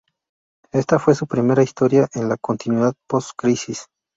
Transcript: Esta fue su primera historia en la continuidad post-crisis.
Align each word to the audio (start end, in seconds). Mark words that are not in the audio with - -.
Esta 0.71 0.97
fue 0.97 1.13
su 1.13 1.27
primera 1.27 1.61
historia 1.61 2.09
en 2.15 2.27
la 2.27 2.35
continuidad 2.37 2.95
post-crisis. 3.07 3.85